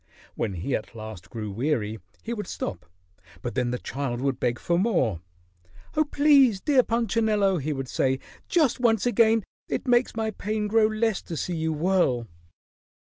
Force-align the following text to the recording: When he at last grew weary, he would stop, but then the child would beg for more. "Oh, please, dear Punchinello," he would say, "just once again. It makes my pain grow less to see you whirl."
When 0.33 0.53
he 0.53 0.75
at 0.75 0.95
last 0.95 1.29
grew 1.29 1.51
weary, 1.51 1.99
he 2.23 2.33
would 2.33 2.47
stop, 2.47 2.87
but 3.43 3.53
then 3.53 3.69
the 3.69 3.77
child 3.77 4.19
would 4.19 4.39
beg 4.39 4.57
for 4.57 4.79
more. 4.79 5.21
"Oh, 5.95 6.05
please, 6.05 6.59
dear 6.59 6.81
Punchinello," 6.81 7.57
he 7.59 7.71
would 7.71 7.87
say, 7.87 8.17
"just 8.49 8.79
once 8.79 9.05
again. 9.05 9.43
It 9.69 9.87
makes 9.87 10.15
my 10.15 10.31
pain 10.31 10.65
grow 10.67 10.87
less 10.87 11.21
to 11.21 11.37
see 11.37 11.55
you 11.55 11.71
whirl." 11.71 12.25